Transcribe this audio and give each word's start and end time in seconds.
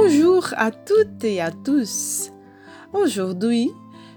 Bonjour 0.00 0.46
à 0.56 0.70
toutes 0.70 1.24
et 1.24 1.40
à 1.40 1.50
tous. 1.50 2.30
Aujourd'hui, 2.92 3.72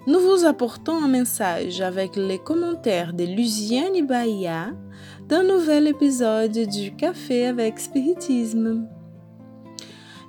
nous 0.06 0.20
vous 0.20 0.46
apportons 0.46 1.04
un 1.04 1.08
message 1.08 1.82
avec 1.82 2.16
les 2.16 2.38
commentaires 2.38 3.14
de 3.14 3.24
Lucienne 3.24 3.96
Ibaya 3.96 4.74
d'un 5.28 5.42
nouvel 5.42 5.88
épisode 5.88 6.52
du 6.52 6.96
Café 6.96 7.48
avec 7.48 7.80
Spiritisme. 7.80 8.88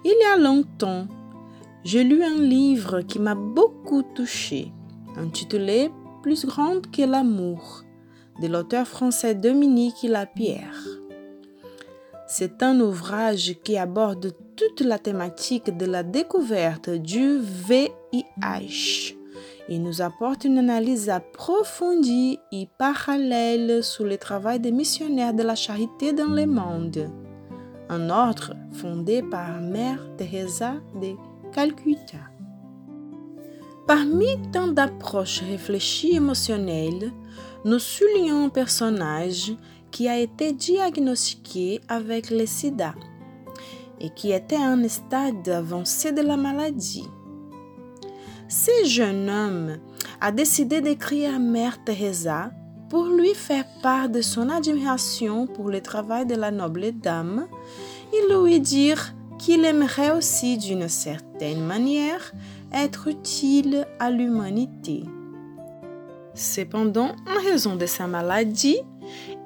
Il 0.07 0.15
y 0.19 0.25
a 0.33 0.39
longtemps, 0.39 1.07
j'ai 1.85 2.03
lu 2.03 2.25
un 2.25 2.39
livre 2.39 3.03
qui 3.03 3.19
m'a 3.19 3.35
beaucoup 3.35 4.03
touché, 4.03 4.73
intitulé 5.19 5.91
Plus 6.23 6.47
grande 6.47 6.91
que 6.91 7.03
l'amour, 7.03 7.83
de 8.41 8.49
l'auteur 8.49 8.89
français 8.89 9.35
Dominique 9.35 10.03
Lapierre. 10.05 10.83
C'est 12.27 12.63
un 12.63 12.81
ouvrage 12.81 13.55
qui 13.63 13.77
aborde 13.77 14.33
toute 14.57 14.81
la 14.81 14.99
thématique 14.99 15.77
de 15.77 15.87
la 15.87 16.03
découverte 16.03 16.91
du 16.91 17.39
VIH. 17.39 19.17
Il 19.69 19.83
nous 19.83 20.03
apporte 20.03 20.45
une 20.45 20.59
analyse 20.59 21.09
approfondie 21.09 22.39
et 22.51 22.69
parallèle 22.79 23.83
sur 23.83 24.05
le 24.05 24.19
travail 24.19 24.61
des 24.61 24.73
missionnaires 24.73 25.35
de 25.35 25.43
la 25.43 25.55
charité 25.55 26.13
dans 26.13 26.29
le 26.29 26.47
monde. 26.47 27.09
Un 27.89 28.11
ordre 28.11 28.55
fondé 28.73 29.23
par 29.23 29.61
Mère 29.61 30.01
Teresa 30.17 30.75
de 31.01 31.15
Calcutta. 31.53 32.19
Parmi 33.87 34.27
tant 34.53 34.69
d'approches 34.69 35.43
réfléchies 35.43 36.17
émotionnelles, 36.17 37.13
nous 37.65 37.79
soulignons 37.79 38.47
un 38.47 38.49
personnage 38.49 39.53
qui 39.91 40.09
a 40.09 40.19
été 40.19 40.53
diagnostiqué 40.53 41.81
avec 41.89 42.31
le 42.31 42.47
sida 42.47 42.95
et 44.03 44.11
qui 44.11 44.33
était 44.33 44.57
à 44.57 44.67
un 44.67 44.89
stade 44.89 45.49
avancé 45.49 46.13
de 46.13 46.21
la 46.21 46.37
maladie. 46.37 47.09
Ce 48.49 48.85
jeune 48.85 49.31
homme 49.31 49.79
a 50.21 50.33
décidé 50.33 50.83
d'écrire 50.83 51.37
à 51.37 51.39
Mère 51.39 51.83
Teresa 51.85 52.51
pour 52.91 53.07
lui 53.07 53.33
faire 53.35 53.65
part 53.83 54.11
de 54.11 54.21
son 54.21 54.51
admiration 54.51 55.47
pour 55.47 55.71
le 55.71 55.81
travail 55.81 56.27
de 56.27 56.35
la 56.35 56.51
noble 56.51 56.93
dame 56.93 57.47
et 58.13 58.35
lui 58.35 58.61
dire 58.61 59.15
qu'il 59.39 59.65
aimerait 59.65 60.11
aussi 60.11 60.59
d'une 60.59 60.89
certaine 60.89 61.65
manière 61.65 62.33
être 62.75 63.09
utile 63.09 63.87
à 63.99 64.11
l'humanité. 64.11 65.05
Cependant, 66.35 67.13
en 67.27 67.43
raison 67.43 67.77
de 67.77 67.87
sa 67.87 68.07
maladie, 68.07 68.79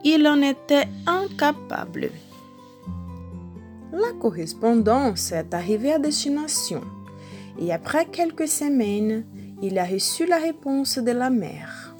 il 0.04 0.26
en 0.26 0.42
était 0.42 0.88
incapable. 1.06 2.10
La 3.92 4.12
correspondance 4.18 5.32
est 5.32 5.54
arrivée 5.54 5.92
à 5.92 5.98
destination 5.98 6.82
et 7.58 7.72
après 7.72 8.06
quelques 8.06 8.48
semaines, 8.48 9.24
il 9.62 9.78
a 9.78 9.84
reçu 9.84 10.26
la 10.26 10.38
réponse 10.38 10.98
de 10.98 11.12
la 11.12 11.30
mère. 11.30 11.94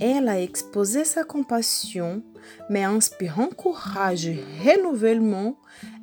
Elle 0.00 0.28
a 0.28 0.40
exposé 0.40 1.04
sa 1.04 1.24
compassion, 1.24 2.22
mais 2.68 2.84
inspirant 2.84 3.48
courage 3.48 4.26
et 4.26 4.42
renouvellement, 4.64 5.56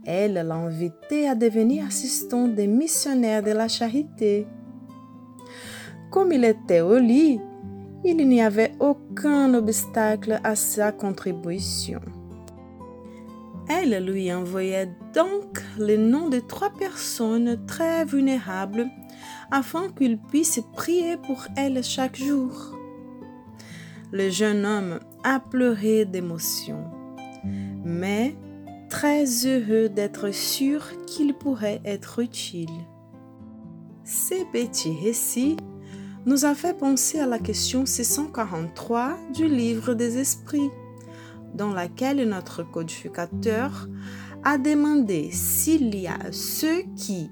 elle 0.06 0.34
l'a 0.34 0.56
invité 0.56 1.28
à 1.28 1.36
devenir 1.36 1.86
assistant 1.88 2.48
des 2.48 2.68
missionnaires 2.68 3.44
de 3.44 3.52
la 3.52 3.68
charité. 3.68 4.48
Comme 6.12 6.32
il 6.32 6.46
était 6.46 6.82
au 6.82 6.98
lit, 6.98 7.40
il 8.06 8.28
n'y 8.28 8.42
avait 8.42 8.72
aucun 8.80 9.54
obstacle 9.54 10.40
à 10.44 10.56
sa 10.56 10.92
contribution. 10.92 12.00
Elle 13.70 14.06
lui 14.06 14.32
envoyait 14.32 14.90
donc 15.14 15.62
les 15.78 15.98
noms 15.98 16.30
de 16.30 16.40
trois 16.40 16.70
personnes 16.70 17.66
très 17.66 18.06
vulnérables 18.06 18.88
afin 19.52 19.90
qu'il 19.90 20.18
puisse 20.18 20.62
prier 20.74 21.18
pour 21.18 21.48
elles 21.58 21.84
chaque 21.84 22.18
jour. 22.18 22.78
Le 24.12 24.30
jeune 24.30 24.66
homme 24.66 25.00
a 25.24 25.42
pleuré 25.42 26.06
d'émotion, 26.06 26.86
mais 27.84 28.36
très 28.90 29.26
heureux 29.46 29.90
d'être 29.90 30.34
sûr 30.34 30.84
qu'il 31.06 31.34
pourrait 31.34 31.82
être 31.84 32.20
utile. 32.20 32.70
Ces 34.06 34.46
petits 34.46 34.98
récits 35.04 35.58
nous 36.26 36.46
a 36.46 36.56
fait 36.56 36.78
penser 36.78 37.20
à 37.20 37.26
la 37.26 37.40
question 37.40 37.86
643 37.86 39.18
du 39.34 39.48
livre 39.48 39.94
des 39.94 40.18
esprits 40.18 40.70
dans 41.54 41.74
laquelle 41.74 42.28
notre 42.28 42.64
codificateur 42.64 43.88
a 44.44 44.58
demandé 44.58 45.30
s'il 45.32 45.96
y 45.96 46.08
a 46.08 46.32
ceux 46.32 46.84
qui, 46.96 47.30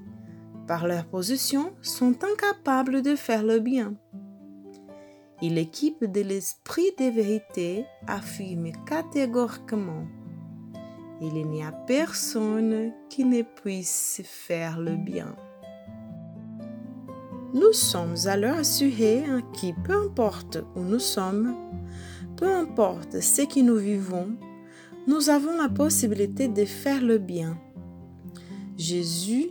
par 0.66 0.86
leur 0.86 1.06
position, 1.06 1.72
sont 1.82 2.16
incapables 2.24 3.02
de 3.02 3.14
faire 3.16 3.44
le 3.44 3.60
bien. 3.60 3.94
Et 5.42 5.50
l'équipe 5.50 6.04
de 6.04 6.20
l'esprit 6.22 6.92
de 6.98 7.10
vérité 7.10 7.84
affirme 8.06 8.72
catégoriquement 8.86 10.06
il 11.20 11.48
n'y 11.48 11.62
a 11.62 11.72
personne 11.72 12.92
qui 13.08 13.24
ne 13.24 13.42
puisse 13.42 14.20
faire 14.24 14.78
le 14.78 14.96
bien. 14.96 15.34
Nous 17.54 17.72
sommes 17.72 18.16
alors 18.26 18.58
assurés 18.58 19.24
qui, 19.54 19.72
peu 19.72 19.94
importe 19.94 20.58
où 20.74 20.80
nous 20.80 20.98
sommes, 20.98 21.54
peu 22.36 22.54
importe 22.54 23.20
ce 23.20 23.42
que 23.42 23.60
nous 23.60 23.76
vivons, 23.76 24.36
nous 25.06 25.30
avons 25.30 25.56
la 25.56 25.68
possibilité 25.68 26.48
de 26.48 26.64
faire 26.64 27.02
le 27.02 27.18
bien. 27.18 27.58
Jésus 28.76 29.50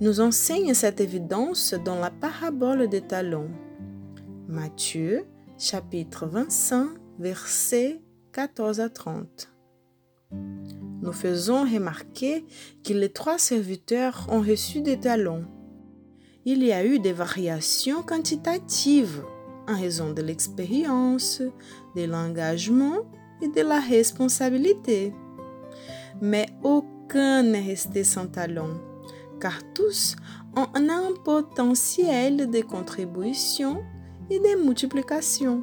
nous 0.00 0.20
enseigne 0.20 0.74
cette 0.74 1.00
évidence 1.00 1.74
dans 1.84 1.98
la 1.98 2.10
parabole 2.10 2.88
des 2.88 3.00
talons. 3.00 3.50
Matthieu 4.48 5.24
chapitre 5.58 6.26
25 6.26 6.88
versets 7.18 8.00
14 8.32 8.80
à 8.80 8.88
30. 8.88 9.48
Nous 11.02 11.12
faisons 11.12 11.64
remarquer 11.64 12.44
que 12.84 12.92
les 12.92 13.10
trois 13.10 13.38
serviteurs 13.38 14.26
ont 14.30 14.40
reçu 14.40 14.80
des 14.80 14.98
talons. 14.98 15.44
Il 16.44 16.62
y 16.62 16.72
a 16.72 16.84
eu 16.84 16.98
des 16.98 17.12
variations 17.12 18.02
quantitatives 18.02 19.22
en 19.72 19.80
raison 19.80 20.12
de 20.12 20.22
l'expérience, 20.22 21.42
de 21.96 22.04
l'engagement 22.04 22.98
et 23.40 23.48
de 23.48 23.62
la 23.62 23.80
responsabilité. 23.80 25.12
Mais 26.20 26.46
aucun 26.62 27.42
n'est 27.42 27.66
resté 27.66 28.04
sans 28.04 28.26
talent, 28.26 28.74
car 29.40 29.60
tous 29.74 30.16
ont 30.56 30.68
un 30.74 31.12
potentiel 31.24 32.50
de 32.50 32.60
contribution 32.60 33.82
et 34.30 34.38
de 34.38 34.64
multiplication. 34.64 35.62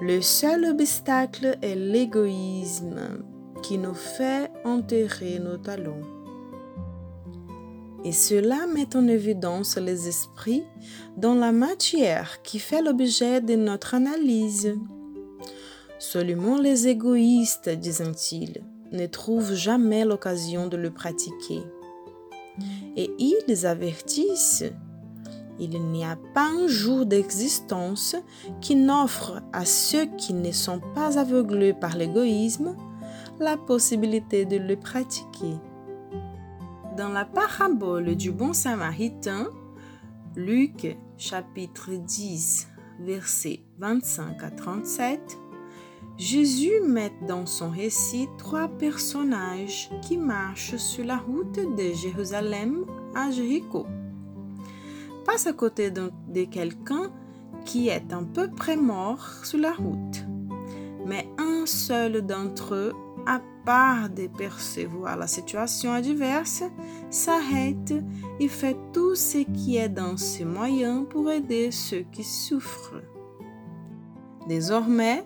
Le 0.00 0.20
seul 0.20 0.64
obstacle 0.66 1.56
est 1.62 1.74
l'égoïsme 1.74 3.24
qui 3.62 3.78
nous 3.78 3.94
fait 3.94 4.50
enterrer 4.64 5.38
nos 5.38 5.56
talents. 5.56 6.15
Et 8.04 8.12
cela 8.12 8.66
met 8.66 8.96
en 8.96 9.08
évidence 9.08 9.76
les 9.76 10.08
esprits 10.08 10.64
dans 11.16 11.34
la 11.34 11.52
matière 11.52 12.42
qui 12.42 12.58
fait 12.58 12.82
l'objet 12.82 13.40
de 13.40 13.54
notre 13.54 13.94
analyse. 13.94 14.74
Seulement 15.98 16.58
les 16.58 16.88
égoïstes, 16.88 17.68
disent-ils, 17.68 18.62
ne 18.92 19.06
trouvent 19.06 19.54
jamais 19.54 20.04
l'occasion 20.04 20.68
de 20.68 20.76
le 20.76 20.90
pratiquer. 20.90 21.62
Et 22.96 23.10
ils 23.18 23.66
avertissent, 23.66 24.64
il 25.58 25.82
n'y 25.90 26.04
a 26.04 26.16
pas 26.34 26.48
un 26.48 26.66
jour 26.66 27.06
d'existence 27.06 28.14
qui 28.60 28.76
n'offre 28.76 29.42
à 29.52 29.64
ceux 29.64 30.06
qui 30.18 30.34
ne 30.34 30.52
sont 30.52 30.80
pas 30.94 31.18
aveuglés 31.18 31.74
par 31.74 31.96
l'égoïsme 31.96 32.76
la 33.40 33.56
possibilité 33.56 34.44
de 34.44 34.56
le 34.56 34.76
pratiquer. 34.76 35.56
Dans 36.96 37.10
la 37.10 37.26
parabole 37.26 38.16
du 38.16 38.32
bon 38.32 38.54
samaritain, 38.54 39.48
Luc 40.34 40.96
chapitre 41.18 41.90
10, 41.90 42.68
versets 43.00 43.60
25 43.78 44.42
à 44.42 44.50
37, 44.50 45.36
Jésus 46.16 46.80
met 46.82 47.12
dans 47.28 47.44
son 47.44 47.68
récit 47.68 48.28
trois 48.38 48.68
personnages 48.68 49.90
qui 50.00 50.16
marchent 50.16 50.76
sur 50.76 51.04
la 51.04 51.18
route 51.18 51.76
de 51.76 51.92
Jérusalem 51.92 52.86
à 53.14 53.30
Jéricho. 53.30 53.86
Passe 55.26 55.46
à 55.46 55.52
côté 55.52 55.90
de, 55.90 56.10
de 56.28 56.44
quelqu'un 56.44 57.12
qui 57.66 57.88
est 57.88 58.10
un 58.14 58.24
peu 58.24 58.48
près 58.48 58.76
mort 58.76 59.44
sur 59.44 59.58
la 59.58 59.74
route, 59.74 60.24
mais 61.04 61.28
un 61.36 61.66
seul 61.66 62.24
d'entre 62.24 62.74
eux 62.74 62.92
à 63.26 63.40
part 63.64 64.08
de 64.08 64.28
percevoir 64.28 65.16
la 65.16 65.26
situation 65.26 65.92
adverse, 65.92 66.62
s'arrête 67.10 67.94
et 68.40 68.48
fait 68.48 68.76
tout 68.92 69.14
ce 69.14 69.38
qui 69.38 69.76
est 69.76 69.88
dans 69.88 70.16
ses 70.16 70.44
moyens 70.44 71.04
pour 71.08 71.30
aider 71.30 71.70
ceux 71.70 72.04
qui 72.12 72.22
souffrent. 72.24 73.02
Désormais, 74.48 75.24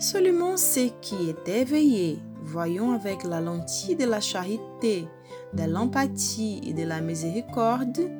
seulement 0.00 0.56
ceux 0.56 0.90
qui 1.02 1.28
étaient 1.28 1.60
éveillés, 1.60 2.18
voyant 2.42 2.92
avec 2.92 3.24
la 3.24 3.40
lentille 3.40 3.96
de 3.96 4.06
la 4.06 4.20
charité 4.20 5.06
de 5.54 5.64
l'empathie 5.64 6.60
et 6.66 6.72
de 6.72 6.84
la 6.84 7.00
miséricorde 7.00 8.10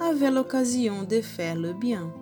avait 0.00 0.30
l'occasion 0.30 1.02
de 1.02 1.20
faire 1.20 1.56
le 1.56 1.72
bien. 1.72 2.12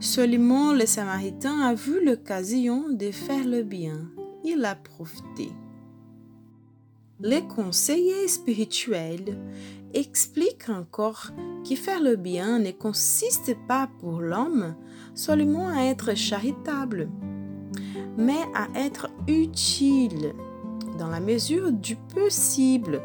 Seulement 0.00 0.72
le 0.72 0.86
Samaritain 0.86 1.60
a 1.60 1.74
vu 1.74 2.04
l'occasion 2.04 2.88
de 2.88 3.10
faire 3.10 3.46
le 3.46 3.62
bien. 3.62 4.10
Il 4.44 4.64
a 4.64 4.74
profité. 4.74 5.52
Les 7.20 7.42
conseillers 7.42 8.28
spirituels 8.28 9.38
expliquent 9.92 10.70
encore 10.70 11.30
que 11.68 11.74
faire 11.74 12.02
le 12.02 12.16
bien 12.16 12.58
ne 12.58 12.70
consiste 12.70 13.54
pas 13.68 13.88
pour 13.98 14.20
l'homme 14.20 14.74
seulement 15.14 15.68
à 15.68 15.82
être 15.84 16.16
charitable, 16.16 17.10
mais 18.16 18.42
à 18.54 18.68
être 18.74 19.08
utile 19.28 20.34
dans 20.98 21.08
la 21.08 21.20
mesure 21.20 21.72
du 21.72 21.96
possible 21.96 23.02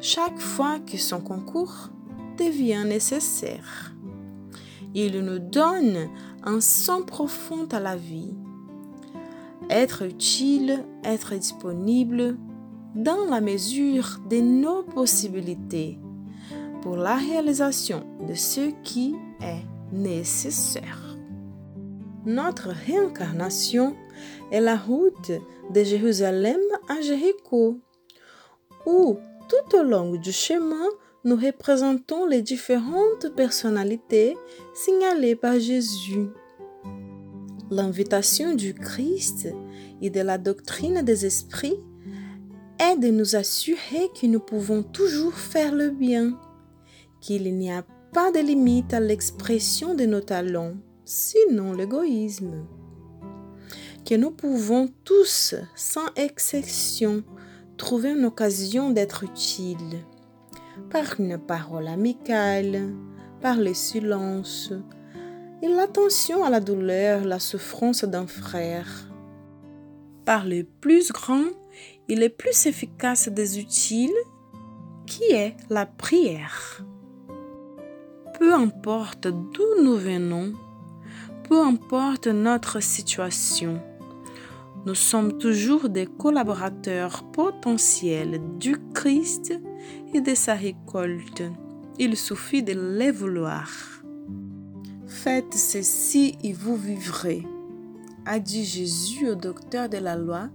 chaque 0.00 0.38
fois 0.38 0.78
que 0.78 0.96
son 0.96 1.20
concours 1.20 1.90
devient 2.38 2.84
nécessaire. 2.86 3.94
Il 4.94 5.20
nous 5.20 5.38
donne 5.38 6.08
un 6.44 6.60
sens 6.60 7.04
profond 7.06 7.66
à 7.72 7.80
la 7.80 7.96
vie. 7.96 8.34
Être 9.70 10.02
utile, 10.02 10.84
être 11.04 11.34
disponible 11.34 12.36
dans 12.94 13.26
la 13.28 13.40
mesure 13.40 14.20
de 14.30 14.38
nos 14.38 14.82
possibilités 14.82 15.98
pour 16.82 16.96
la 16.96 17.16
réalisation 17.16 18.06
de 18.26 18.34
ce 18.34 18.70
qui 18.82 19.16
est 19.40 19.66
nécessaire. 19.92 21.16
Notre 22.24 22.68
réincarnation 22.68 23.96
est 24.50 24.60
la 24.60 24.76
route 24.76 25.32
de 25.70 25.84
Jérusalem 25.84 26.60
à 26.88 27.00
Jéricho, 27.00 27.80
où 28.86 29.18
tout 29.48 29.76
au 29.76 29.82
long 29.82 30.12
du 30.14 30.32
chemin, 30.32 30.86
nous 31.24 31.36
représentons 31.36 32.24
les 32.24 32.42
différentes 32.42 33.34
personnalités 33.34 34.36
signalées 34.74 35.36
par 35.36 35.58
Jésus. 35.58 36.28
L'invitation 37.70 38.54
du 38.54 38.74
Christ 38.74 39.48
et 40.00 40.10
de 40.10 40.20
la 40.20 40.38
doctrine 40.38 41.02
des 41.02 41.26
esprits 41.26 41.80
est 42.78 42.96
de 42.96 43.08
nous 43.08 43.34
assurer 43.34 44.08
que 44.20 44.26
nous 44.26 44.38
pouvons 44.38 44.84
toujours 44.84 45.34
faire 45.34 45.74
le 45.74 45.90
bien, 45.90 46.38
qu'il 47.20 47.56
n'y 47.56 47.72
a 47.72 47.84
pas 48.12 48.30
de 48.30 48.38
limite 48.38 48.94
à 48.94 49.00
l'expression 49.00 49.94
de 49.94 50.06
nos 50.06 50.20
talents, 50.20 50.74
sinon 51.04 51.72
l'égoïsme, 51.72 52.64
que 54.04 54.14
nous 54.14 54.30
pouvons 54.30 54.88
tous, 55.02 55.56
sans 55.74 56.06
exception, 56.14 57.24
trouver 57.76 58.10
une 58.12 58.26
occasion 58.26 58.90
d'être 58.90 59.24
utiles 59.24 60.04
par 60.90 61.18
une 61.18 61.38
parole 61.38 61.88
amicale, 61.88 62.94
par 63.40 63.56
le 63.56 63.74
silence 63.74 64.72
l'attention 65.68 66.44
à 66.44 66.50
la 66.50 66.60
douleur, 66.60 67.24
la 67.24 67.38
souffrance 67.38 68.04
d'un 68.04 68.26
frère. 68.26 69.08
Par 70.24 70.44
le 70.46 70.64
plus 70.64 71.12
grand 71.12 71.44
et 72.08 72.16
le 72.16 72.28
plus 72.28 72.66
efficace 72.66 73.28
des 73.28 73.60
utiles, 73.60 74.16
qui 75.06 75.24
est 75.24 75.56
la 75.70 75.86
prière. 75.86 76.84
Peu 78.38 78.52
importe 78.52 79.28
d'où 79.28 79.82
nous 79.82 79.96
venons, 79.96 80.52
peu 81.48 81.60
importe 81.60 82.26
notre 82.26 82.80
situation, 82.80 83.80
nous 84.86 84.94
sommes 84.94 85.38
toujours 85.38 85.88
des 85.88 86.06
collaborateurs 86.06 87.24
potentiels 87.32 88.40
du 88.58 88.76
Christ 88.94 89.52
et 90.14 90.20
de 90.20 90.34
sa 90.34 90.54
récolte. 90.54 91.42
Il 91.98 92.16
suffit 92.16 92.62
de 92.62 92.72
les 92.96 93.10
vouloir. 93.10 93.95
Faites 95.22 95.54
ceci 95.54 96.36
et 96.44 96.52
vous 96.52 96.76
vivrez, 96.76 97.42
a 98.26 98.38
dit 98.38 98.64
Jésus 98.66 99.30
au 99.30 99.34
docteur 99.34 99.88
de 99.88 99.96
la 99.96 100.14
loi 100.14 100.50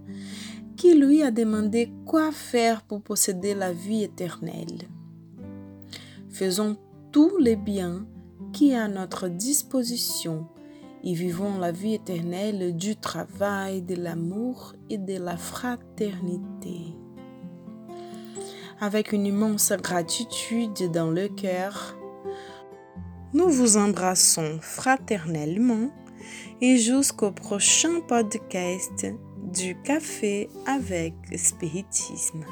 qui 0.76 0.94
lui 0.94 1.22
a 1.24 1.32
demandé 1.32 1.92
quoi 2.06 2.30
faire 2.30 2.82
pour 2.82 3.02
posséder 3.02 3.54
la 3.54 3.72
vie 3.72 4.04
éternelle. 4.04 4.88
Faisons 6.30 6.76
tous 7.10 7.36
les 7.38 7.56
biens 7.56 8.06
qui 8.52 8.70
est 8.70 8.76
à 8.76 8.86
notre 8.86 9.28
disposition 9.28 10.46
et 11.02 11.12
vivons 11.12 11.58
la 11.58 11.72
vie 11.72 11.94
éternelle 11.94 12.74
du 12.76 12.94
travail, 12.94 13.82
de 13.82 13.96
l'amour 13.96 14.74
et 14.88 14.96
de 14.96 15.18
la 15.18 15.36
fraternité. 15.36 16.96
Avec 18.80 19.12
une 19.12 19.26
immense 19.26 19.72
gratitude 19.72 20.90
dans 20.92 21.10
le 21.10 21.28
cœur, 21.28 21.96
nous 23.34 23.48
vous 23.48 23.76
embrassons 23.76 24.58
fraternellement 24.60 25.90
et 26.60 26.76
jusqu'au 26.76 27.32
prochain 27.32 28.00
podcast 28.06 29.06
du 29.52 29.76
café 29.82 30.48
avec 30.66 31.14
spiritisme. 31.36 32.44